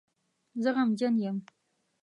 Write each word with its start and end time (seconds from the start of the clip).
زه 0.63 0.69
غمجن 0.75 1.15
یم 1.23 1.37